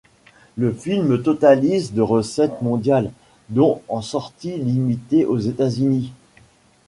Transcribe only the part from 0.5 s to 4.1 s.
Le film totalise de recettes mondiales, dont en